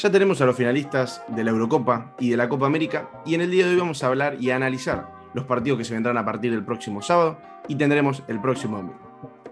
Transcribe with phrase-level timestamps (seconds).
[0.00, 3.40] Ya tenemos a los finalistas de la Eurocopa y de la Copa América y en
[3.40, 6.16] el día de hoy vamos a hablar y a analizar los partidos que se vendrán
[6.16, 7.36] a partir del próximo sábado
[7.66, 8.96] y tendremos el próximo domingo.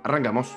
[0.04, 0.56] Arrancamos.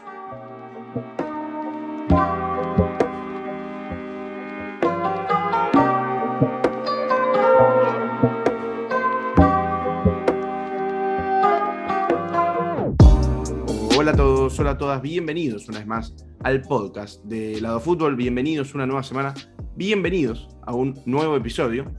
[13.98, 18.16] Hola a todos, hola a todas, bienvenidos una vez más al podcast de Lado Fútbol,
[18.16, 19.34] bienvenidos una nueva semana
[19.80, 21.90] Bienvenidos a un nuevo episodio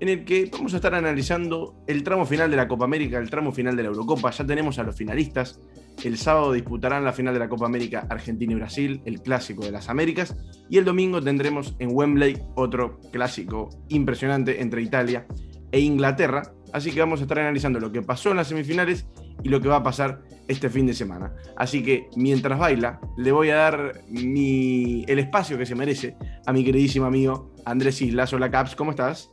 [0.00, 3.30] en el que vamos a estar analizando el tramo final de la Copa América, el
[3.30, 4.30] tramo final de la Eurocopa.
[4.32, 5.58] Ya tenemos a los finalistas.
[6.04, 9.70] El sábado disputarán la final de la Copa América Argentina y Brasil, el clásico de
[9.70, 10.36] las Américas.
[10.68, 15.26] Y el domingo tendremos en Wembley otro clásico impresionante entre Italia
[15.70, 16.42] e Inglaterra.
[16.74, 19.06] Así que vamos a estar analizando lo que pasó en las semifinales
[19.42, 21.34] y lo que va a pasar este fin de semana.
[21.56, 26.64] Así que mientras baila, le voy a dar el espacio que se merece a mi
[26.64, 28.32] queridísimo amigo Andrés Islas.
[28.32, 29.30] Hola Caps, ¿cómo estás?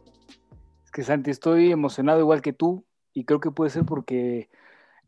[0.85, 4.49] Es que Santi, estoy emocionado igual que tú y creo que puede ser porque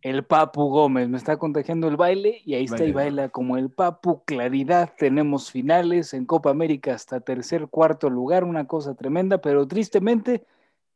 [0.02, 3.70] el Papu Gómez me está contagiando el baile y ahí está y baila como el
[3.70, 4.24] Papu.
[4.26, 10.46] Claridad, tenemos finales en Copa América hasta tercer, cuarto lugar, una cosa tremenda, pero tristemente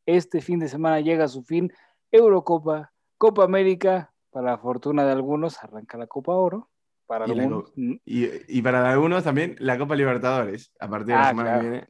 [0.06, 1.72] este fin de semana llega a su fin
[2.10, 6.70] Eurocopa, Copa América, para la fortuna de algunos, arranca la Copa Oro.
[7.06, 11.28] Para y, algunos, y, para algunos también la Copa Libertadores, a partir de la ah,
[11.28, 11.86] semana que viene.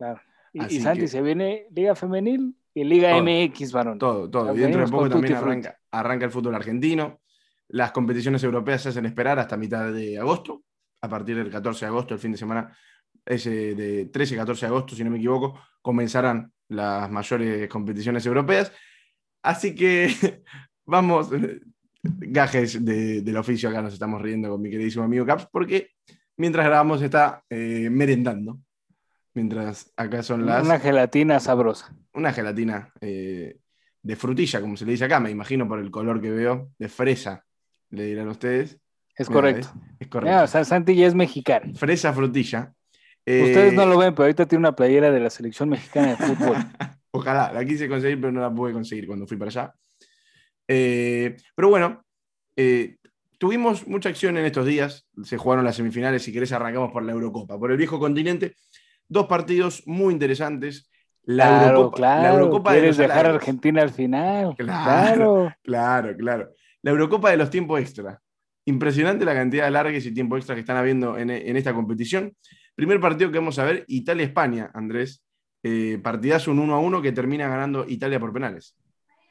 [0.52, 3.98] Y, Santi, se viene Liga Femenil y Liga MX, varón.
[3.98, 4.54] Todo, todo.
[4.54, 7.20] Y dentro de poco también arranca, arranca el fútbol argentino.
[7.68, 10.62] Las competiciones europeas se hacen esperar hasta mitad de agosto.
[11.00, 12.76] A partir del 14 de agosto, el fin de semana,
[13.24, 18.72] ese de 13-14 de agosto, si no me equivoco, comenzarán las mayores competiciones europeas.
[19.42, 20.08] Así que
[20.86, 21.30] vamos,
[22.02, 25.90] gajes del oficio acá nos estamos riendo con mi queridísimo amigo Caps, porque
[26.36, 28.58] mientras grabamos está eh, merendando.
[29.34, 30.64] Mientras acá son las.
[30.64, 31.94] Una gelatina sabrosa.
[32.14, 33.58] Una gelatina eh,
[34.02, 36.88] de frutilla, como se le dice acá, me imagino por el color que veo, de
[36.88, 37.44] fresa,
[37.90, 38.78] le dirán ustedes.
[39.14, 39.68] Es correcto.
[39.98, 40.64] Es, correcto.
[40.64, 41.74] Santi ya es mexicano.
[41.74, 42.72] Fresa frutilla.
[43.26, 46.56] Ustedes no lo ven, pero ahorita tiene una playera de la selección mexicana de fútbol.
[47.10, 49.74] Ojalá, la quise conseguir, pero no la pude conseguir cuando fui para allá.
[50.68, 52.04] Eh, pero bueno,
[52.56, 52.96] eh,
[53.38, 55.06] tuvimos mucha acción en estos días.
[55.22, 56.22] Se jugaron las semifinales.
[56.22, 57.58] Si querés, arrancamos por la Eurocopa.
[57.58, 58.56] Por el viejo continente,
[59.08, 60.90] dos partidos muy interesantes.
[61.22, 64.54] La Eurocopa, la Eurocopa ¿Quieres dejar a Argentina al final?
[64.56, 66.50] Claro, claro, claro,
[66.82, 68.20] La Eurocopa de los tiempos extra.
[68.64, 72.32] Impresionante la cantidad de largues y tiempo extra que están habiendo en, esta competición.
[72.76, 75.24] Primer partido que vamos a ver, Italia-España, Andrés.
[75.64, 78.76] Eh, partidazo un 1 a 1 que termina ganando Italia por penales.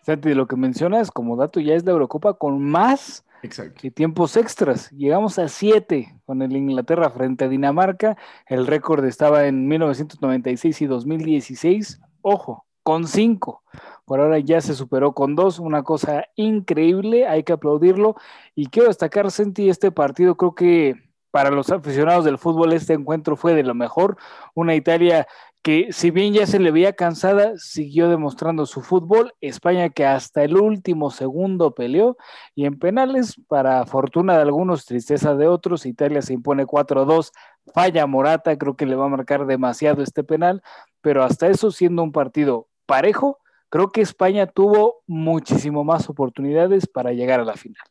[0.05, 3.89] Santi, de lo que mencionas como dato ya es la Eurocopa con más Exacto.
[3.91, 4.91] tiempos extras.
[4.91, 8.15] Llegamos a siete con el Inglaterra frente a Dinamarca.
[8.45, 12.01] El récord estaba en 1996 y 2016.
[12.21, 13.63] Ojo, con cinco.
[14.05, 18.15] Por ahora ya se superó con dos, una cosa increíble, hay que aplaudirlo.
[18.53, 20.93] Y quiero destacar, Santi, este partido creo que
[21.31, 24.17] para los aficionados del fútbol este encuentro fue de lo mejor.
[24.53, 25.27] Una Italia
[25.65, 29.33] que si bien ya se le veía cansada, siguió demostrando su fútbol.
[29.41, 32.17] España que hasta el último segundo peleó
[32.53, 37.31] y en penales, para fortuna de algunos, tristeza de otros, Italia se impone 4-2,
[37.73, 40.61] falla Morata, creo que le va a marcar demasiado este penal,
[41.01, 43.39] pero hasta eso siendo un partido parejo,
[43.69, 47.81] creo que España tuvo muchísimo más oportunidades para llegar a la final.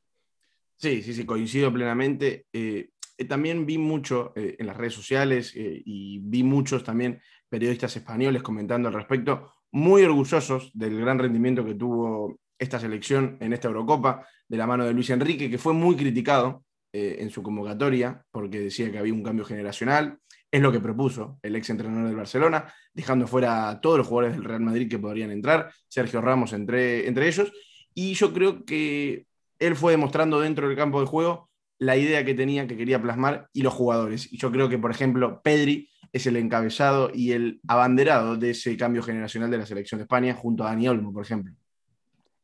[0.76, 2.46] Sí, sí, sí, coincido plenamente.
[2.52, 7.20] Eh, eh, también vi mucho eh, en las redes sociales y vi muchos también
[7.54, 13.52] periodistas españoles comentando al respecto, muy orgullosos del gran rendimiento que tuvo esta selección en
[13.52, 17.44] esta Eurocopa, de la mano de Luis Enrique, que fue muy criticado eh, en su
[17.44, 20.18] convocatoria, porque decía que había un cambio generacional.
[20.50, 24.36] Es lo que propuso el ex entrenador del Barcelona, dejando fuera a todos los jugadores
[24.36, 27.52] del Real Madrid que podrían entrar, Sergio Ramos entre, entre ellos.
[27.94, 29.26] Y yo creo que
[29.60, 31.48] él fue demostrando dentro del campo de juego
[31.78, 34.32] la idea que tenía, que quería plasmar, y los jugadores.
[34.32, 38.76] Y yo creo que, por ejemplo, Pedri es el encabezado y el abanderado de ese
[38.76, 41.52] cambio generacional de la selección de España, junto a Dani Olmo, por ejemplo.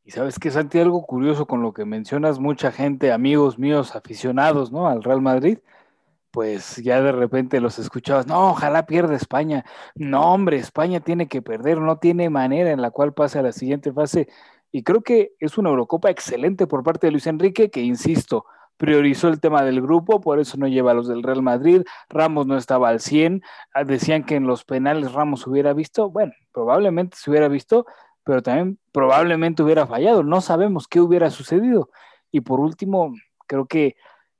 [0.03, 4.71] Y sabes que Santi, algo curioso con lo que mencionas, mucha gente, amigos míos, aficionados,
[4.71, 4.87] ¿no?
[4.87, 5.59] Al Real Madrid,
[6.31, 9.63] pues ya de repente los escuchabas, no, ojalá pierda España.
[9.95, 13.51] No, hombre, España tiene que perder, no tiene manera en la cual pase a la
[13.51, 14.27] siguiente fase.
[14.71, 18.45] Y creo que es una Eurocopa excelente por parte de Luis Enrique, que insisto,
[18.81, 21.83] priorizó el tema del grupo, por eso no lleva a los del Real Madrid.
[22.09, 23.43] Ramos no estaba al 100.
[23.75, 26.09] Ah, decían que en los penales Ramos hubiera visto.
[26.09, 27.85] Bueno, probablemente se hubiera visto,
[28.23, 30.23] pero también probablemente hubiera fallado.
[30.23, 31.91] No sabemos qué hubiera sucedido.
[32.31, 33.13] Y por último,
[33.45, 33.97] creo que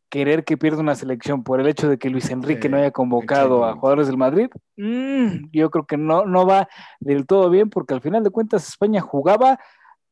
[0.10, 3.64] querer que pierda una selección por el hecho de que Luis Enrique no haya convocado
[3.64, 6.68] a jugadores del Madrid, mm, yo creo que no, no va
[7.00, 9.60] del todo bien porque al final de cuentas España jugaba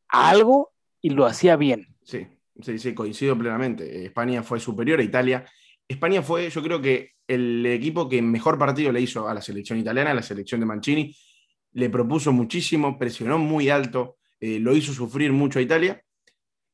[0.07, 0.71] algo
[1.01, 1.95] y lo hacía bien.
[2.03, 2.27] Sí,
[2.61, 4.05] sí, sí, coincido plenamente.
[4.05, 5.45] España fue superior a Italia.
[5.87, 9.79] España fue, yo creo que el equipo que mejor partido le hizo a la selección
[9.79, 11.15] italiana, a la selección de Mancini,
[11.73, 16.03] le propuso muchísimo, presionó muy alto, eh, lo hizo sufrir mucho a Italia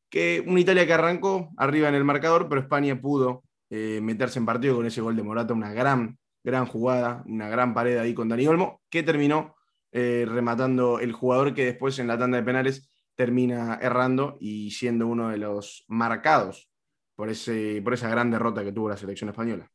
[0.10, 4.46] que una Italia que arrancó arriba en el marcador, pero España pudo eh, meterse en
[4.46, 8.30] partido con ese gol de Morata, una gran, gran jugada, una gran pared ahí con
[8.30, 9.56] Dani Olmo, que terminó
[9.92, 15.07] eh, rematando el jugador que después en la tanda de penales termina errando y siendo
[15.07, 16.69] uno de los marcados
[17.15, 19.69] por, ese, por esa gran derrota que tuvo la selección española.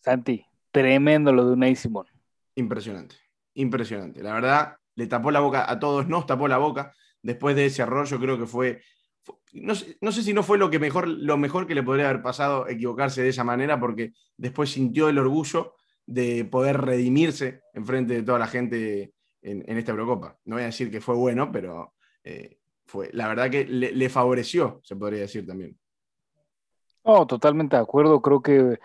[0.00, 2.06] Santi, tremendo lo de Unai Simón.
[2.54, 3.16] Impresionante,
[3.54, 4.22] impresionante.
[4.22, 6.92] La verdad, le tapó la boca a todos, nos tapó la boca.
[7.22, 8.80] Después de ese error, yo creo que fue
[9.52, 12.68] no sé, si no fue lo, que mejor, lo mejor que le podría haber pasado
[12.68, 15.74] equivocarse de esa manera, porque después sintió el orgullo
[16.06, 19.12] de poder redimirse en frente de toda la gente
[19.42, 20.38] en, esta Eurocopa.
[20.44, 21.94] No voy a decir que fue bueno, pero
[22.24, 25.78] eh, fue, la verdad que le, favoreció, se podría decir también.
[27.02, 28.22] Oh, totalmente de acuerdo.
[28.22, 28.78] Creo que,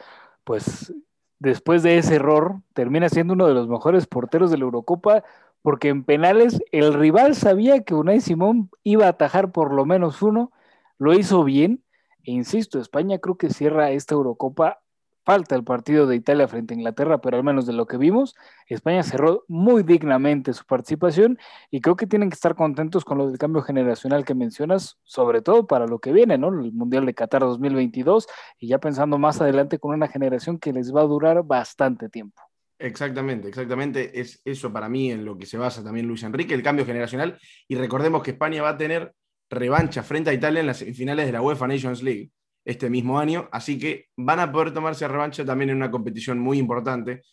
[0.44, 0.94] pues,
[1.40, 5.24] después de ese error, termina siendo uno de los mejores porteros de la Eurocopa
[5.64, 10.22] porque en penales el rival sabía que Unai Simón iba a atajar por lo menos
[10.22, 10.52] uno,
[11.00, 11.84] lo hizo bien,
[12.24, 14.83] e insisto, España creo que cierra esta Eurocopa,
[15.24, 18.36] falta el partido de Italia frente a Inglaterra, pero al menos de lo que vimos,
[18.68, 21.38] España cerró muy dignamente su participación
[21.72, 25.42] y creo que tienen que estar contentos con lo del cambio generacional que mencionas, sobre
[25.42, 26.50] todo para lo que viene, ¿no?
[26.50, 28.28] El Mundial de Qatar 2022
[28.60, 32.42] y ya pensando más adelante con una generación que les va a durar bastante tiempo.
[32.80, 34.20] Exactamente, exactamente.
[34.20, 37.40] Es eso para mí en lo que se basa también Luis Enrique, el cambio generacional.
[37.68, 39.14] Y recordemos que España va a tener
[39.50, 42.32] revancha frente a Italia en las semifinales de la UEFA Nations League
[42.66, 43.50] este mismo año.
[43.52, 47.24] Así que van a poder tomarse revancha también en una competición muy importante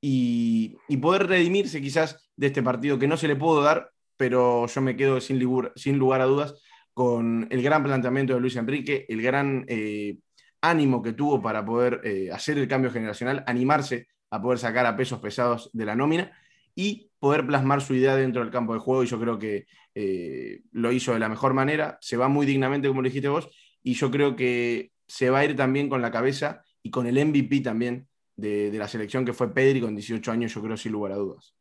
[0.00, 4.80] y, poder redimirse quizás de este partido que no se le pudo dar, pero yo
[4.80, 5.40] me quedo sin,
[5.76, 6.54] sin lugar a dudas
[6.92, 10.18] con el gran planteamiento de Luis Enrique, el gran eh,
[10.60, 14.96] ánimo que tuvo para poder eh, hacer el cambio generacional, animarse a poder sacar a
[14.96, 16.32] pesos pesados de la nómina
[16.74, 19.04] y poder plasmar su idea dentro del campo de juego.
[19.04, 22.88] Y yo creo que eh, lo hizo de la mejor manera, se va muy dignamente,
[22.88, 23.48] como lo dijiste vos,
[23.82, 27.24] y yo creo que se va a ir también con la cabeza y con el
[27.24, 31.12] MVP también de, la selección que fue Pedri con 18 años, yo creo sin lugar
[31.12, 31.54] a dudas.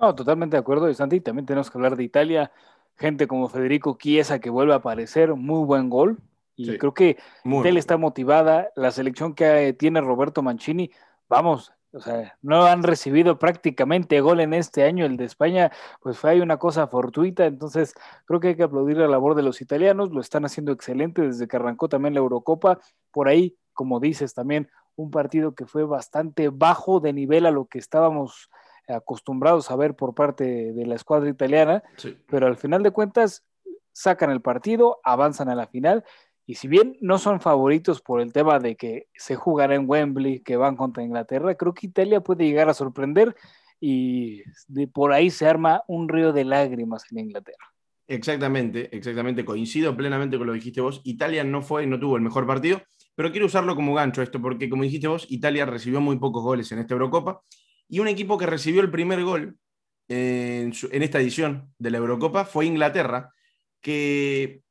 [0.00, 1.20] No, totalmente de acuerdo, Santi.
[1.20, 2.50] También tenemos que hablar de Italia.
[2.96, 6.18] Gente como Federico Chiesa que vuelve a aparecer, muy buen gol.
[6.56, 8.70] Y creo que él está motivada.
[8.74, 10.90] La selección que tiene Roberto Mancini,
[11.28, 15.04] vamos, o sea, no han recibido prácticamente gol en este año.
[15.04, 17.44] El de España, pues fue ahí una cosa fortuita.
[17.44, 17.94] Entonces,
[18.24, 20.10] creo que hay que aplaudir la labor de los italianos.
[20.10, 22.78] Lo están haciendo excelente desde que arrancó también la Eurocopa.
[23.10, 27.66] Por ahí, como dices, también un partido que fue bastante bajo de nivel a lo
[27.66, 28.48] que estábamos
[28.88, 31.82] acostumbrados a ver por parte de la escuadra italiana.
[32.26, 33.44] Pero al final de cuentas,
[33.92, 36.04] sacan el partido, avanzan a la final
[36.46, 40.40] y si bien no son favoritos por el tema de que se jugará en Wembley,
[40.40, 43.34] que van contra Inglaterra, creo que Italia puede llegar a sorprender
[43.80, 44.42] y
[44.92, 47.72] por ahí se arma un río de lágrimas en Inglaterra.
[48.06, 51.00] Exactamente, exactamente, coincido plenamente con lo que dijiste vos.
[51.04, 52.82] Italia no fue, no tuvo el mejor partido,
[53.14, 56.70] pero quiero usarlo como gancho esto, porque como dijiste vos, Italia recibió muy pocos goles
[56.72, 57.42] en esta Eurocopa
[57.88, 59.56] y un equipo que recibió el primer gol
[60.08, 63.32] en, en esta edición de la Eurocopa fue Inglaterra,
[63.80, 64.62] que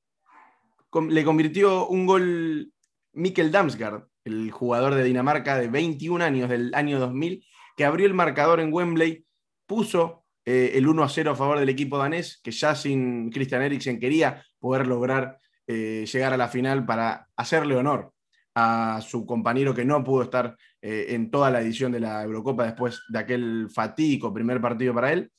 [1.09, 2.73] le convirtió un gol
[3.13, 7.45] Mikkel Damsgaard, el jugador de Dinamarca de 21 años del año 2000,
[7.75, 9.25] que abrió el marcador en Wembley,
[9.65, 13.61] puso eh, el 1 a 0 a favor del equipo danés, que ya sin Christian
[13.61, 18.13] Eriksen quería poder lograr eh, llegar a la final para hacerle honor
[18.53, 22.65] a su compañero que no pudo estar eh, en toda la edición de la Eurocopa
[22.65, 25.31] después de aquel fatídico primer partido para él.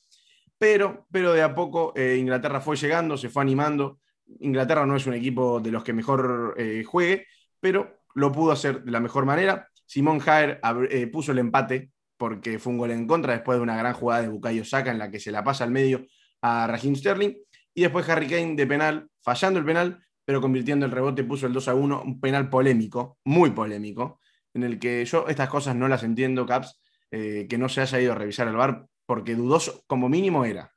[0.57, 3.99] Pero, pero de a poco Inglaterra fue llegando, se fue animando,
[4.39, 7.27] Inglaterra no es un equipo de los que mejor eh, juegue,
[7.59, 9.67] pero lo pudo hacer de la mejor manera.
[9.85, 10.59] Simón Jaer
[10.89, 14.21] eh, puso el empate porque fue un gol en contra después de una gran jugada
[14.21, 16.05] de Bukayo Saka en la que se la pasa al medio
[16.41, 17.33] a Raheem Sterling.
[17.73, 21.53] Y después Harry Kane de penal, fallando el penal, pero convirtiendo el rebote, puso el
[21.53, 24.19] 2 a 1, un penal polémico, muy polémico,
[24.53, 26.79] en el que yo estas cosas no las entiendo, Caps,
[27.11, 30.71] eh, que no se haya ido a revisar el bar, porque dudoso como mínimo era.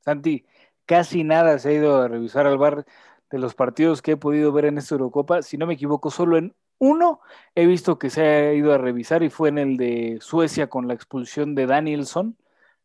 [0.00, 0.46] Santi,
[0.86, 2.86] casi nada se ha ido a revisar al bar
[3.30, 5.42] de los partidos que he podido ver en esta Eurocopa.
[5.42, 7.20] Si no me equivoco, solo en uno
[7.54, 10.88] he visto que se ha ido a revisar y fue en el de Suecia con
[10.88, 12.36] la expulsión de Danielson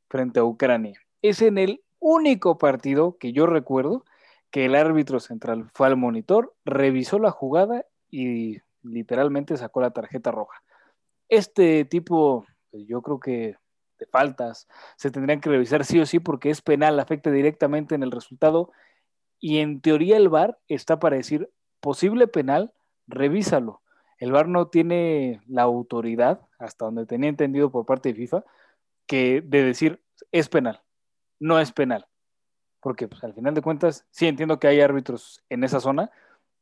[0.10, 1.00] frente a Ucrania.
[1.22, 4.06] Es en el único partido que yo recuerdo
[4.50, 10.32] que el árbitro central fue al monitor, revisó la jugada y literalmente sacó la tarjeta
[10.32, 10.64] roja.
[11.30, 13.56] Este tipo, yo creo que
[14.02, 14.68] de faltas
[14.98, 18.72] se tendrían que revisar sí o sí porque es penal, afecta directamente en el resultado
[19.40, 22.74] y en teoría el VAR está para decir posible penal,
[23.08, 23.82] revísalo.
[24.18, 28.44] El VAR no tiene la autoridad, hasta donde tenía entendido por parte de FIFA,
[29.08, 30.82] que de decir es penal,
[31.40, 32.08] no es penal.
[32.82, 36.12] Porque pues, al final de cuentas, sí entiendo que hay árbitros en esa zona,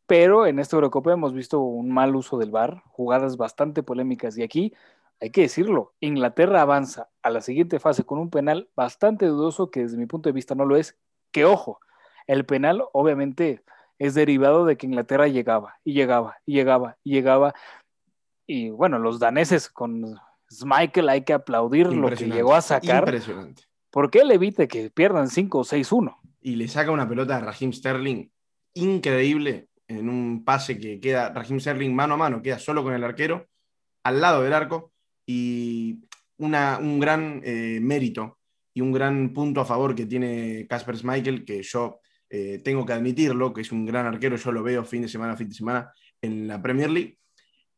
[0.07, 4.43] pero en esta Eurocopa hemos visto un mal uso del VAR, jugadas bastante polémicas y
[4.43, 4.73] aquí
[5.21, 9.81] hay que decirlo, Inglaterra avanza a la siguiente fase con un penal bastante dudoso que
[9.81, 10.97] desde mi punto de vista no lo es,
[11.31, 11.79] que ojo,
[12.27, 13.63] el penal obviamente
[13.97, 17.53] es derivado de que Inglaterra llegaba y llegaba y llegaba y llegaba.
[18.47, 20.15] Y bueno, los daneses con
[20.51, 23.03] Schmeichel hay que aplaudir lo que llegó a sacar.
[23.03, 23.63] Impresionante.
[23.91, 26.17] Porque él evita que pierdan 5 o 6-1.
[26.41, 28.29] Y le saca una pelota a Raheem Sterling
[28.75, 33.03] increíble en un pase que queda Raheem Sterling mano a mano, queda solo con el
[33.03, 33.47] arquero,
[34.03, 34.93] al lado del arco,
[35.31, 35.99] y
[36.37, 38.39] una, un gran eh, mérito
[38.73, 41.99] y un gran punto a favor que tiene Casper Schmeichel, que yo
[42.31, 45.37] eh, tengo que admitirlo, que es un gran arquero, yo lo veo fin de semana,
[45.37, 47.19] fin de semana en la Premier League,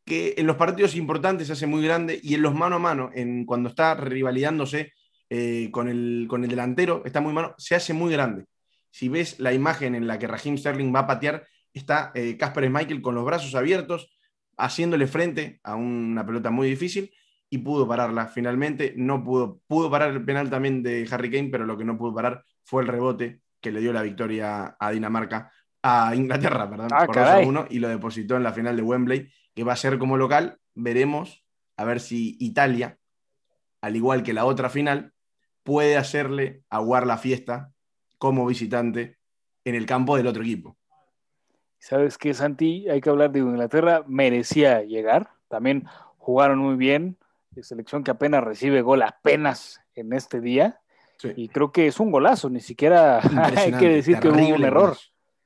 [0.06, 3.10] que en los partidos importantes se hace muy grande y en los mano a mano,
[3.14, 4.94] en, cuando está rivalizándose
[5.30, 8.46] eh, con, el, con el delantero, está muy mano, se hace muy grande.
[8.92, 12.70] Si ves la imagen en la que Raheem Sterling va a patear, está eh, Casper
[12.70, 14.10] Michael con los brazos abiertos,
[14.56, 17.12] haciéndole frente a una pelota muy difícil
[17.54, 18.28] y pudo pararla.
[18.28, 21.98] Finalmente no pudo, pudo parar el penal también de Harry Kane, pero lo que no
[21.98, 25.52] pudo parar fue el rebote que le dio la victoria a Dinamarca,
[25.84, 28.82] a Inglaterra, perdón, ah, por 2 a 1 y lo depositó en la final de
[28.82, 30.60] Wembley, que va a ser como local.
[30.74, 32.98] Veremos a ver si Italia,
[33.82, 35.14] al igual que la otra final,
[35.64, 37.74] puede hacerle aguar la fiesta
[38.18, 39.18] como visitante
[39.66, 40.78] en el campo del otro equipo.
[41.80, 42.88] ¿Sabes qué, Santi?
[42.88, 45.86] Hay que hablar de Inglaterra, merecía llegar, también
[46.18, 47.18] jugaron muy bien,
[47.62, 50.82] selección que apenas recibe gol apenas en este día,
[51.36, 53.20] y creo que es un golazo, ni siquiera
[53.56, 54.98] hay que decir que hubo un error.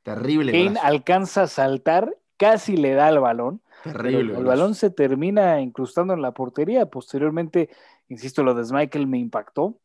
[0.04, 0.52] Terrible.
[0.52, 3.62] Kane alcanza a saltar, casi le da el balón.
[3.84, 4.38] Terrible.
[4.38, 6.86] El balón se termina incrustando en la portería.
[6.86, 7.70] Posteriormente,
[8.08, 9.80] insisto, lo de Michael me impactó.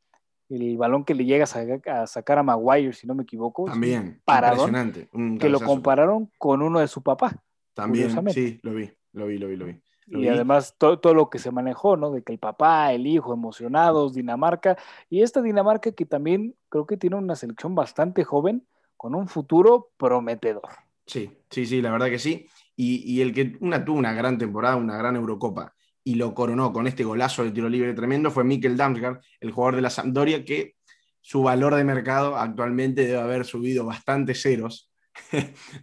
[0.48, 3.64] El balón que le llega a sacar a Maguire, si no me equivoco.
[3.64, 4.20] También.
[4.26, 5.08] impresionante.
[5.38, 7.42] que lo compararon con uno de su papá.
[7.74, 11.38] También, sí, lo vi, lo vi, lo vi, lo vi y además todo, lo que
[11.38, 12.10] se manejó, ¿no?
[12.10, 14.76] De que el papá, el hijo, emocionados, Dinamarca,
[15.08, 19.90] y esta Dinamarca que también creo que tiene una selección bastante joven, con un futuro
[19.96, 20.68] prometedor.
[21.06, 22.46] Sí, sí, sí, la verdad que sí.
[22.76, 25.74] Y, el que una, tuvo una gran temporada, una gran Eurocopa,
[26.04, 29.76] y lo coronó con este golazo de tiro libre tremendo, fue Mikkel Damsgaard, el jugador
[29.76, 30.74] de la Sampdoria, que
[31.20, 34.90] su valor de mercado actualmente debe haber subido bastante ceros.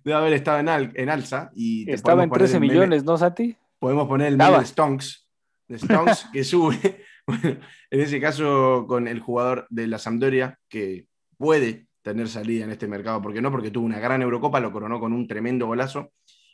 [0.04, 1.52] debe haber estado en, en alza.
[1.56, 3.56] Y Estaba en 13 millones, ¿no, Sati?
[3.80, 5.28] Podemos poner el meme de Stonks,
[5.68, 7.04] de Stonks que sube.
[7.28, 11.08] en ese caso, con el jugador de la Sampdoria, que
[11.38, 13.52] puede tener salida en este mercado, ¿por qué no?
[13.52, 16.12] Porque tuvo una gran Eurocopa, lo coronó con un tremendo golazo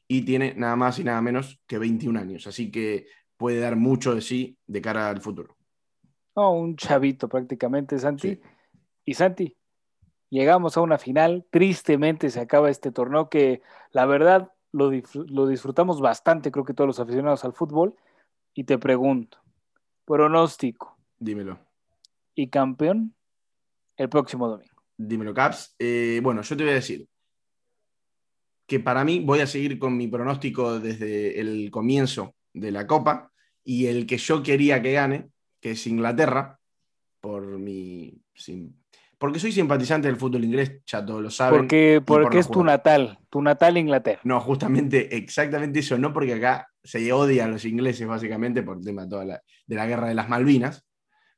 [0.08, 2.48] y tiene nada más y nada menos que 21 años.
[2.48, 3.06] Así que
[3.38, 5.56] puede dar mucho de sí de cara al futuro.
[6.34, 8.40] Oh, un chavito prácticamente, Santi.
[9.06, 9.56] Y Santi,
[10.30, 11.46] llegamos a una final.
[11.52, 13.62] Tristemente se acaba este torneo que
[13.92, 17.96] la verdad lo, disfrutamos bastante, creo que todos los aficionados al fútbol.
[18.54, 19.40] Y te pregunto,
[20.06, 20.98] pronóstico.
[21.18, 21.60] Dímelo.
[22.36, 23.16] ¿Y campeón
[23.96, 24.84] el próximo domingo?
[24.98, 25.76] Dímelo, Caps.
[25.80, 27.08] Eh, bueno, yo te voy a decir
[28.68, 33.32] que para mí voy a seguir con mi pronóstico desde el comienzo de la Copa
[33.64, 36.60] y el que yo quería que gane, que es Inglaterra,
[37.20, 38.22] por mi
[39.24, 41.62] porque soy simpatizante del fútbol inglés, ya todos lo saben.
[41.62, 44.20] Porque, porque es tu natal, tu natal Inglaterra.
[44.26, 48.84] No, justamente, exactamente eso, no porque acá se odia a los ingleses básicamente por el
[48.84, 49.24] tema toda
[49.66, 50.86] de la guerra de las Malvinas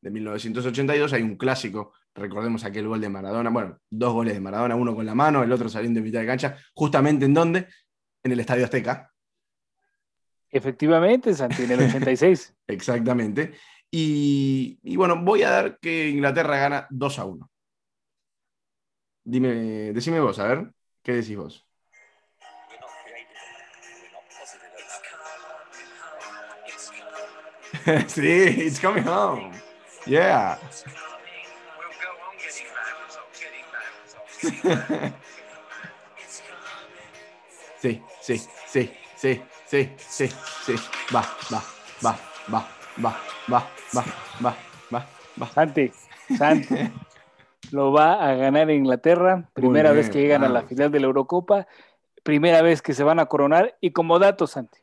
[0.02, 1.14] de 1982.
[1.14, 5.06] Hay un clásico, recordemos aquel gol de Maradona, bueno, dos goles de Maradona, uno con
[5.06, 7.68] la mano, el otro saliendo de mitad de cancha, justamente en dónde?
[8.24, 9.14] En el Estadio Azteca.
[10.50, 12.56] Efectivamente, Santi, en el 86.
[12.68, 13.54] Exactamente.
[13.92, 17.52] Y, y, bueno, voy a dar que Inglaterra gana 2 a 1.
[19.28, 21.66] Dime, decime vos, a ver, ¿qué decís vos?
[28.08, 29.52] sí, it's coming home.
[30.06, 30.60] Yeah.
[37.82, 40.30] sí, sí, sí, sí, sí, sí,
[40.66, 40.76] sí.
[41.14, 41.64] Va, va,
[42.04, 42.16] va,
[42.54, 42.68] va,
[43.04, 43.18] va,
[43.50, 44.06] va, va,
[44.42, 44.56] va,
[44.92, 45.08] va,
[45.42, 45.48] va.
[45.52, 45.92] Santi,
[46.38, 46.76] Santi.
[47.76, 51.68] lo va a ganar Inglaterra, primera vez que llegan a la final de la Eurocopa,
[52.24, 54.80] primera vez que se van a coronar y como dato, Santi,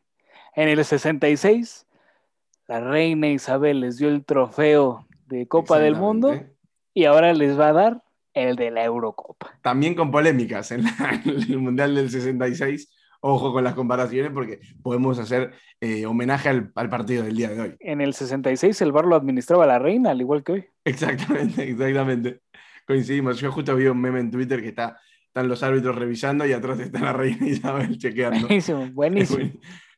[0.54, 1.87] En el 66,
[2.68, 6.38] la reina Isabel les dio el trofeo de Copa del Mundo
[6.92, 8.02] y ahora les va a dar
[8.34, 9.58] el de la Eurocopa.
[9.62, 10.84] También con polémicas en,
[11.25, 12.90] el Mundial del 66.
[13.25, 17.76] Ojo con las comparaciones porque podemos hacer eh, homenaje al, partido del día de hoy.
[17.78, 20.64] En el 66 el bar lo administraba la reina, al igual que hoy.
[20.84, 22.40] Exactamente, exactamente.
[22.86, 23.38] Coincidimos.
[23.38, 26.80] Yo justo vi un meme en Twitter que está, están los árbitros revisando y atrás
[26.80, 28.46] está la reina Isabel chequeando.
[28.46, 29.50] Buenísimo, buenísimo.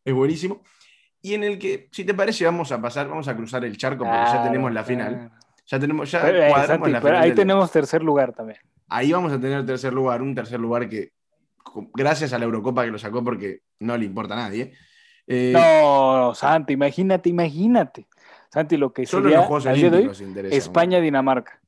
[0.05, 0.63] Es, buenísimo.
[1.23, 4.05] Y en el que, si te parece, vamos a pasar, vamos a cruzar el charco
[4.05, 5.33] porque ya tenemos la final.
[5.67, 7.17] Ya tenemos, ya cuadramos la final.
[7.17, 8.59] Ahí tenemos tercer lugar también.
[8.89, 11.13] Ahí vamos a tener tercer lugar, un tercer lugar que,
[11.95, 14.75] gracias a la Eurocopa que lo sacó porque no le importa a nadie.
[15.27, 18.07] Eh, no, Santi, imagínate, imagínate.
[18.51, 21.61] Santi, lo que solo los Juegos Olímpicos España-Dinamarca.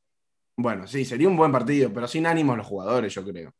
[0.56, 3.52] Bueno, sí, sería un buen partido, pero sin ánimos los jugadores, yo creo.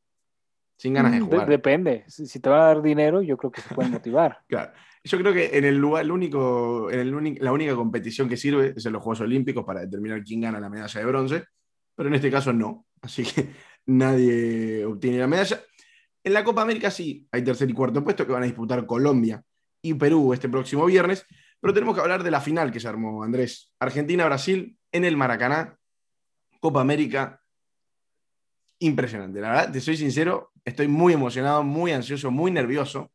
[0.79, 1.49] Sin ganas de mm, jugar.
[1.49, 2.05] depende.
[2.09, 4.41] Si, te van a dar dinero, yo creo que se pueden motivar.
[4.49, 4.73] claro.
[5.05, 8.75] Yo creo que en el lugar, el único, en el la única competición que sirve
[8.77, 11.45] es en los Juegos Olímpicos para determinar quién gana la medalla de bronce,
[11.95, 12.87] pero en este caso no.
[13.01, 13.51] Así que
[13.87, 15.61] nadie obtiene la medalla.
[16.25, 19.43] En la Copa América sí, hay tercer y cuarto puesto que van a disputar Colombia
[19.81, 21.25] y Perú este próximo viernes,
[21.61, 23.73] pero tenemos que hablar de la final que se armó, Andrés.
[23.79, 25.76] Argentina-Brasil en el Maracaná,
[26.61, 27.41] Copa América.
[28.79, 33.11] Impresionante, la verdad, te soy sincero, estoy muy emocionado, muy ansioso, muy nervioso,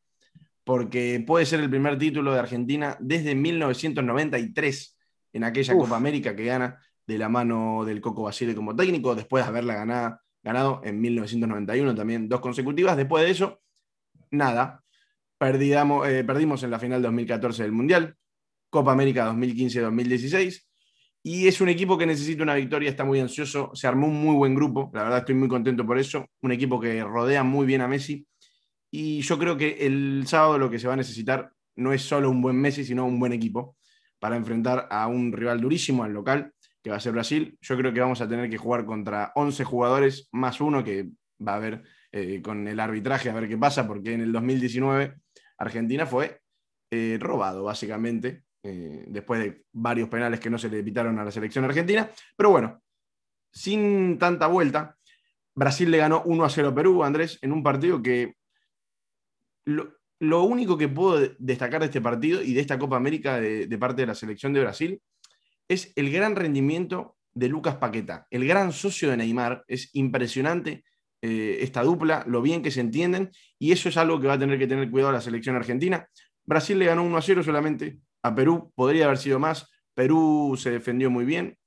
[0.63, 4.98] porque puede ser el primer título de Argentina desde 1993
[5.33, 9.43] en aquella Copa América que gana de la mano del Coco Basile como técnico, después
[9.43, 12.98] de haberla ganado, ganado en 1991 también dos consecutivas.
[12.98, 13.62] Después de eso,
[14.31, 14.81] nada,
[15.41, 18.15] Perdidamos, eh, perdimos en la final 2014 del Mundial,
[18.69, 20.67] Copa América 2015-2016,
[21.24, 24.36] y es un equipo que necesita una victoria, está muy ansioso, se armó un muy
[24.36, 27.82] buen grupo, la verdad estoy muy contento por eso, un equipo que rodea muy bien
[27.82, 28.25] a Messi,
[28.92, 32.30] y yo creo que el sábado lo que se va a necesitar no es solo
[32.30, 33.78] un buen Messi, sino un buen equipo
[34.20, 37.58] para enfrentar a un rival durísimo al local, que va a ser Brasil.
[37.62, 41.10] Yo creo que vamos a tener que jugar contra 11 jugadores más uno que
[41.45, 45.15] va a haber eh, con el arbitraje a ver qué pasa, porque en el 2019
[45.58, 46.41] Argentina fue
[46.91, 51.32] eh, robado, básicamente, eh, después de varios penales que no se le evitaron a la
[51.32, 52.10] selección argentina.
[52.36, 52.82] Pero bueno,
[53.52, 54.97] sin tanta vuelta,
[55.56, 58.36] Brasil le ganó 1 a 0 a Perú, Andrés, en un partido que
[59.65, 64.04] lo, único que puedo destacar de este partido y de esta Copa América de, parte
[64.04, 65.02] de la selección de Brasil
[65.67, 69.63] es el gran rendimiento de Lucas Paqueta, el gran socio de Neymar.
[69.67, 70.84] Es impresionante
[71.21, 74.39] eh, esta dupla, lo bien que se entienden, y eso es algo que va a
[74.39, 76.08] tener que tener cuidado la selección argentina.
[76.45, 79.69] Brasil le ganó 1 a 0 solamente a Perú, podría haber sido más.
[79.93, 81.57] Perú se defendió muy bien.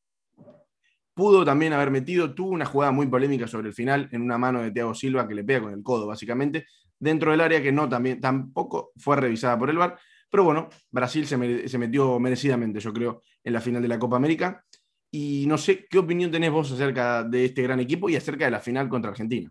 [1.14, 4.62] Pudo también haber metido, tuvo una jugada muy polémica sobre el final en una mano
[4.62, 6.66] de Thiago Silva que le pega con el codo, básicamente,
[6.98, 9.98] dentro del área que no también, tampoco fue revisada por el VAR.
[10.28, 14.16] Pero bueno, Brasil se, se metió merecidamente, yo creo, en la final de la Copa
[14.16, 14.64] América.
[15.12, 18.50] Y no sé qué opinión tenés vos acerca de este gran equipo y acerca de
[18.50, 19.48] la final contra Argentina.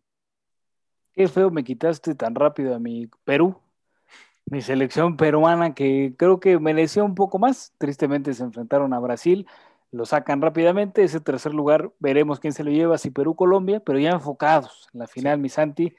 [1.14, 3.56] Qué feo me quitaste tan rápido a mi Perú,
[4.46, 7.74] mi selección peruana que creo que mereció un poco más.
[7.78, 9.48] Tristemente se enfrentaron a Brasil,
[9.92, 11.04] lo sacan rápidamente.
[11.04, 15.00] Ese tercer lugar veremos quién se lo lleva, si Perú Colombia, pero ya enfocados en
[15.00, 15.96] la final, mi Santi.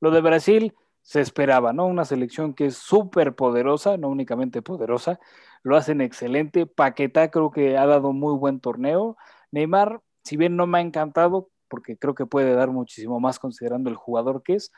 [0.00, 1.86] Lo de Brasil se esperaba, ¿no?
[1.86, 5.18] Una selección que es súper poderosa, no únicamente poderosa,
[5.62, 6.66] lo hacen excelente.
[6.66, 9.16] Paqueta creo que ha dado muy buen torneo.
[9.50, 13.90] Neymar, si bien no me ha encantado, porque creo que puede dar muchísimo más considerando
[13.90, 14.72] el jugador que es,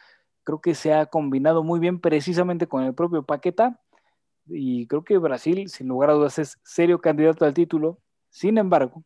[0.44, 3.80] creo que se ha combinado muy bien precisamente con el propio Paqueta.
[4.46, 7.98] Y creo que Brasil, sin lugar a dudas, es serio candidato al título.
[8.30, 9.04] Sin embargo,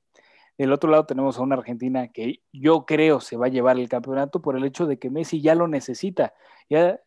[0.58, 3.88] del otro lado tenemos a una Argentina que yo creo se va a llevar el
[3.88, 6.34] campeonato por el hecho de que Messi ya lo necesita.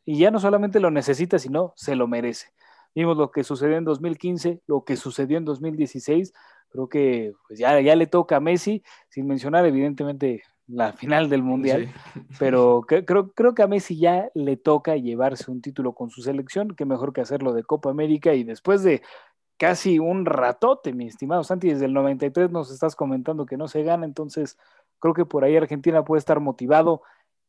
[0.06, 2.50] y ya no solamente lo necesita, sino se lo merece.
[2.96, 6.34] Vimos lo que sucedió en 2015, lo que sucedió en 2016.
[6.70, 11.44] Creo que pues ya, ya le toca a Messi, sin mencionar evidentemente la final del
[11.44, 11.92] Mundial,
[12.40, 16.76] pero creo, creo que a Messi ya le toca llevarse un título con su selección,
[16.76, 19.02] que mejor que hacerlo de Copa América y después de
[19.58, 23.84] casi un ratote, mi estimado Santi, desde el 93 nos estás comentando que no se
[23.84, 24.58] gana, entonces
[25.00, 27.02] creo que por ahí Argentina puede estar motivado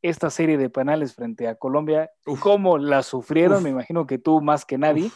[0.02, 4.64] esta serie de penales frente a Colombia, cómo la sufrieron, me imagino que tú más
[4.64, 5.10] que nadie.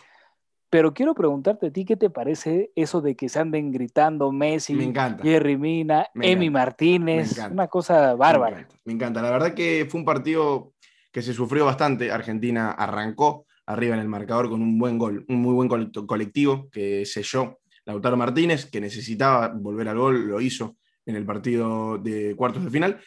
[0.74, 4.76] Pero quiero preguntarte a ti, ¿qué te parece eso de que se anden gritando Messi,
[5.22, 7.38] Jerry Mina, Emi Martínez?
[7.48, 8.66] Una cosa bárbara.
[8.84, 9.22] Me encanta.
[9.22, 10.72] La verdad que fue un partido
[11.12, 12.10] que se sufrió bastante.
[12.10, 17.06] Argentina arrancó arriba en el marcador con un buen gol, un muy buen colectivo que
[17.06, 22.64] selló Lautaro Martínez, que necesitaba volver al gol, lo hizo en el partido de cuartos
[22.64, 23.00] de final.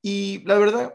[0.00, 0.94] Y la verdad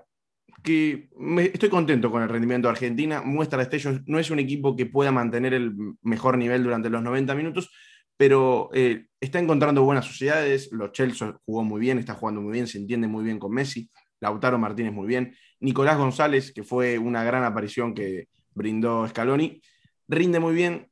[0.65, 1.09] que
[1.53, 3.21] estoy contento con el rendimiento de Argentina.
[3.21, 7.35] Muestra destellos, no es un equipo que pueda mantener el mejor nivel durante los 90
[7.35, 7.71] minutos,
[8.17, 10.69] pero eh, está encontrando buenas sociedades.
[10.71, 13.89] Los Chelsea jugó muy bien, está jugando muy bien, se entiende muy bien con Messi.
[14.19, 15.35] Lautaro Martínez muy bien.
[15.59, 19.61] Nicolás González, que fue una gran aparición que brindó Scaloni,
[20.07, 20.89] rinde muy bien.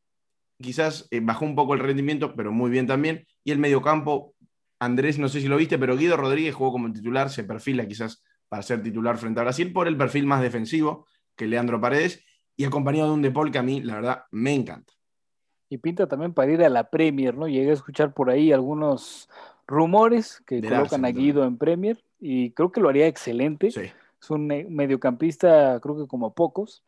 [0.62, 3.26] Quizás eh, bajó un poco el rendimiento, pero muy bien también.
[3.44, 4.36] Y el mediocampo,
[4.80, 8.24] Andrés, no sé si lo viste, pero Guido Rodríguez jugó como titular, se perfila quizás
[8.54, 12.24] para ser titular frente a Brasil por el perfil más defensivo que Leandro Paredes
[12.56, 14.94] y acompañado de un Depol que a mí, la verdad, me encanta.
[15.70, 17.48] Y pinta también para ir a la Premier, ¿no?
[17.48, 19.28] Llegué a escuchar por ahí algunos
[19.66, 23.70] rumores que colocan a Guido en Premier y creo que lo haría excelente.
[23.70, 26.84] Es un mediocampista, creo que como pocos.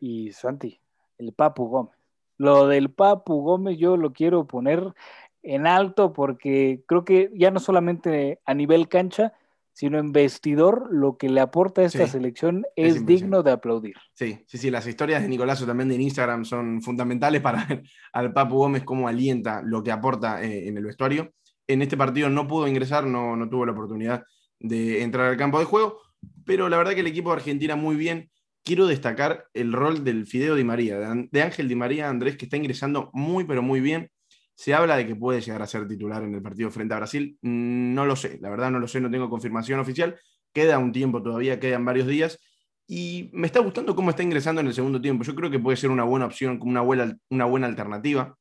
[0.00, 0.80] Y Santi,
[1.18, 1.98] el Papu Gómez.
[2.38, 4.94] Lo del Papu Gómez yo lo quiero poner
[5.42, 9.34] en alto porque creo que ya no solamente a nivel cancha,
[9.72, 13.94] sino en vestidor, lo que le aporta a esta selección es, digno de aplaudir.
[14.14, 18.32] Sí, sí, sí, las historias de Nicolás también en Instagram son fundamentales para ver al
[18.32, 21.32] Papu Gómez cómo alienta lo que aporta eh, en el vestuario.
[21.66, 24.24] En este partido no pudo ingresar, no, no tuvo la oportunidad
[24.58, 26.00] de entrar al campo de juego,
[26.44, 28.30] pero la verdad que el equipo de Argentina muy bien.
[28.62, 32.58] Quiero destacar el rol del Fideo Di María, de Ángel Di María Andrés, que está
[32.58, 34.10] ingresando muy, pero muy bien
[34.60, 37.38] se habla de que puede llegar a ser titular en el partido frente a Brasil.
[37.40, 40.20] No lo sé, la verdad no lo sé, no tengo confirmación oficial.
[40.52, 42.38] Queda un tiempo todavía, quedan varios días.
[42.86, 45.24] Y me está gustando cómo está ingresando en el segundo tiempo.
[45.24, 48.36] Yo creo que puede ser una buena opción, una buena, una buena alternativa,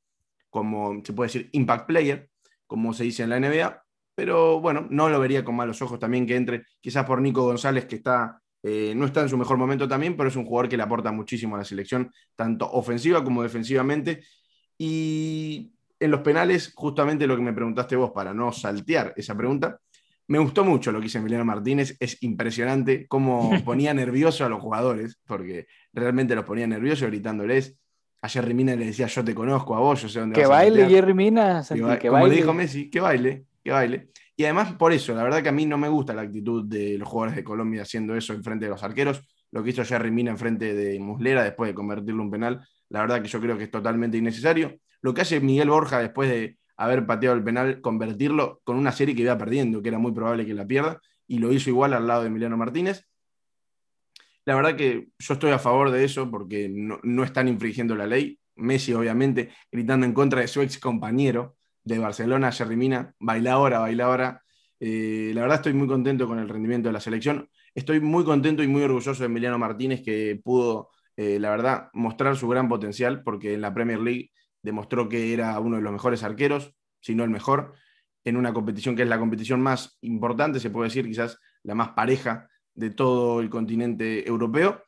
[0.49, 2.29] como se puede decir impact player,
[2.67, 3.81] como se dice en la NBA.
[4.13, 7.85] Pero bueno, no lo vería con malos ojos también que entre, quizás por Nico González,
[7.85, 10.75] que está, eh, no está en su mejor momento también, pero es un jugador que
[10.75, 14.21] le aporta muchísimo a la selección, tanto ofensiva como defensivamente.
[14.77, 19.79] Y en los penales, justamente lo que me preguntaste vos, para no saltear esa pregunta,
[20.27, 24.61] me gustó mucho lo que hizo Emiliano Martínez, es impresionante cómo ponía nervioso a los
[24.61, 27.75] jugadores, porque realmente los ponía nerviosos gritándoles.
[28.21, 30.87] A Jerry Mina le decía, yo te conozco a vos, yo sé dónde Que baile
[30.87, 34.09] Jerry Mina, que, como le dijo Messi, que baile, que baile.
[34.35, 36.97] Y además por eso, la verdad que a mí no me gusta la actitud de
[36.97, 39.21] los jugadores de Colombia haciendo eso en frente de los arqueros.
[39.51, 42.67] Lo que hizo Jerry Mina en frente de Muslera después de convertirlo en un penal,
[42.89, 46.29] la verdad que yo creo que es totalmente innecesario lo que hace Miguel Borja después
[46.29, 50.13] de haber pateado el penal, convertirlo con una serie que iba perdiendo, que era muy
[50.13, 53.05] probable que la pierda, y lo hizo igual al lado de Emiliano Martínez.
[54.45, 58.39] La verdad que yo estoy a favor de eso porque no, están infringiendo la ley.
[58.55, 64.05] Messi, obviamente, gritando en contra de su ex compañero de Barcelona, Jerry baila ahora, baila
[64.05, 64.43] ahora.
[64.79, 67.49] Eh, la verdad estoy muy contento con el rendimiento de la selección.
[67.75, 72.35] Estoy muy contento y muy orgulloso de Emiliano Martínez que pudo, eh, la verdad, mostrar
[72.35, 76.23] su gran potencial porque en la Premier League demostró que era uno de los mejores
[76.23, 77.73] arqueros, si no el mejor,
[78.23, 81.89] en una competición que es la competición más importante, se puede decir quizás la más
[81.89, 84.83] pareja de todo el continente europeo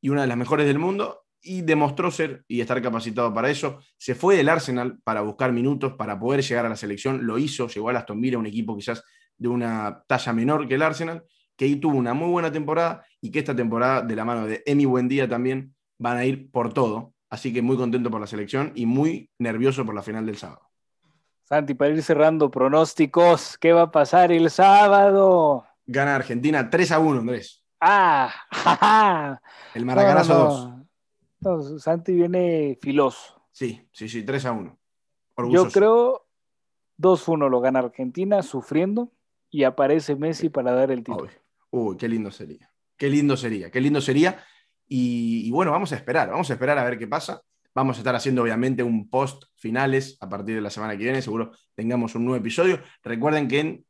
[0.00, 3.78] y una de las mejores del mundo, y demostró ser y estar capacitado para eso.
[3.98, 7.68] Se fue del Arsenal para buscar minutos, para poder llegar a la selección, lo hizo,
[7.68, 9.04] llegó a Aston Villa, un equipo quizás
[9.36, 11.22] de una talla menor que el Arsenal,
[11.56, 14.62] que ahí tuvo una muy buena temporada y que esta temporada, de la mano de
[14.64, 18.70] Emi Buendía también, van a ir por todo Así que muy contento por la selección
[18.76, 20.70] y muy nervioso por la final del sábado.
[21.42, 25.66] Santi, para ir cerrando pronósticos, ¿qué va a pasar el sábado?
[25.84, 27.64] Gana Argentina 3 a 1, Andrés.
[27.80, 28.32] Ah,
[29.74, 30.86] el Maracanazo
[31.40, 31.82] 2.
[31.82, 33.42] Santi viene filoso.
[33.50, 34.78] Sí, sí, sí, 3 a 1.
[35.50, 36.28] Yo creo
[37.00, 39.10] 2-1 lo gana Argentina sufriendo
[39.50, 41.32] y aparece Messi para dar el título.
[41.72, 42.70] Uy, qué lindo sería.
[42.96, 44.38] Qué lindo sería, qué lindo sería.
[44.86, 47.40] Y, bueno, vamos a esperar, vamos a esperar a ver qué pasa.
[47.74, 51.20] Vamos a estar haciendo obviamente un post finales a partir de la semana que viene,
[51.20, 52.78] seguro tengamos un nuevo episodio.
[53.02, 53.84] Recuerden que en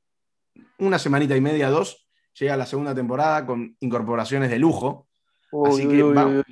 [0.78, 5.08] una semanita y media, dos, llega la segunda temporada con incorporaciones de lujo.
[5.66, 6.44] Así que vamos,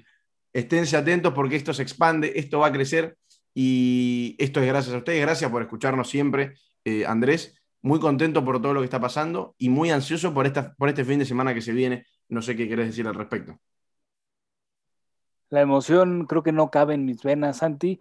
[0.53, 3.17] esténse atentos porque esto se expande, esto va a crecer
[3.55, 5.21] y esto es gracias a ustedes.
[5.21, 7.59] Gracias por escucharnos siempre, eh, Andrés.
[7.81, 11.05] Muy contento por todo lo que está pasando y muy ansioso por, esta, por este
[11.05, 12.07] fin de semana que se viene.
[12.29, 13.59] No sé qué querés decir al respecto.
[15.53, 18.01] La emoción creo que no cabe en mis venas, Santi.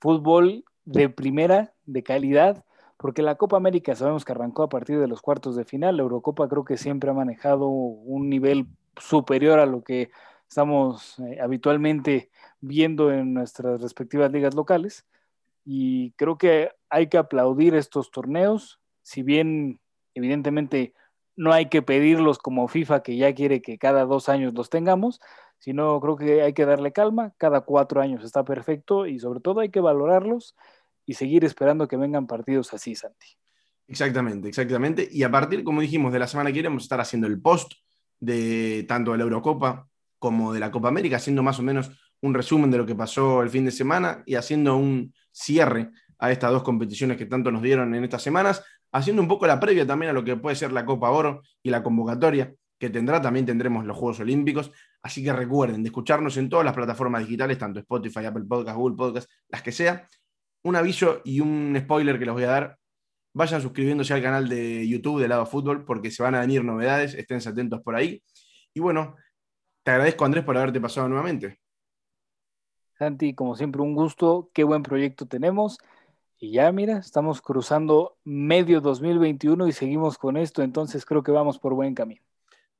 [0.00, 2.64] Fútbol de primera, de calidad,
[2.96, 5.98] porque la Copa América sabemos que arrancó a partir de los cuartos de final.
[5.98, 10.10] La Eurocopa creo que siempre ha manejado un nivel superior a lo que
[10.48, 12.30] estamos eh, habitualmente
[12.62, 15.04] viendo en nuestras respectivas ligas locales.
[15.66, 19.78] Y creo que hay que aplaudir estos torneos, si bien
[20.14, 20.94] evidentemente
[21.36, 25.20] no hay que pedirlos como FIFA que ya quiere que cada dos años los tengamos,
[25.58, 29.60] sino creo que hay que darle calma, cada cuatro años está perfecto y sobre todo
[29.60, 30.54] hay que valorarlos
[31.04, 33.26] y seguir esperando que vengan partidos así, Santi.
[33.86, 35.08] Exactamente, exactamente.
[35.10, 37.40] Y a partir, como dijimos, de la semana que viene vamos a estar haciendo el
[37.40, 37.72] post
[38.20, 41.90] de tanto de la Eurocopa como de la Copa América, haciendo más o menos
[42.20, 46.32] un resumen de lo que pasó el fin de semana y haciendo un cierre a
[46.32, 49.86] estas dos competiciones que tanto nos dieron en estas semanas, haciendo un poco la previa
[49.86, 53.46] también a lo que puede ser la Copa Oro y la convocatoria que tendrá, también
[53.46, 54.70] tendremos los Juegos Olímpicos,
[55.02, 58.96] así que recuerden de escucharnos en todas las plataformas digitales, tanto Spotify, Apple Podcast, Google
[58.96, 60.06] Podcast, las que sea.
[60.62, 62.78] Un aviso y un spoiler que les voy a dar,
[63.32, 67.14] vayan suscribiéndose al canal de YouTube de Lado Fútbol porque se van a venir novedades,
[67.14, 68.22] estén atentos por ahí.
[68.74, 69.16] Y bueno,
[69.82, 71.60] te agradezco Andrés por haberte pasado nuevamente.
[72.98, 75.78] Santi, como siempre, un gusto, qué buen proyecto tenemos.
[76.40, 81.58] Y ya, mira, estamos cruzando medio 2021 y seguimos con esto, entonces creo que vamos
[81.58, 82.22] por buen camino.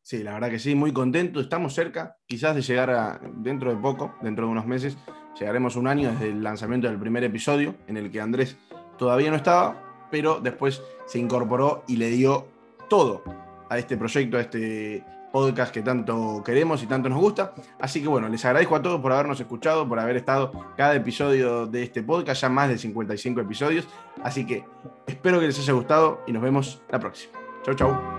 [0.08, 1.38] Sí, la verdad que sí, muy contento.
[1.38, 4.96] Estamos cerca, quizás de llegar a, dentro de poco, dentro de unos meses,
[5.38, 8.56] llegaremos un año desde el lanzamiento del primer episodio, en el que Andrés
[8.96, 12.46] todavía no estaba, pero después se incorporó y le dio
[12.88, 13.22] todo
[13.68, 17.52] a este proyecto, a este podcast que tanto queremos y tanto nos gusta.
[17.78, 21.66] Así que bueno, les agradezco a todos por habernos escuchado, por haber estado cada episodio
[21.66, 23.86] de este podcast, ya más de 55 episodios.
[24.22, 24.64] Así que
[25.06, 27.34] espero que les haya gustado y nos vemos la próxima.
[27.62, 28.17] Chau, chau.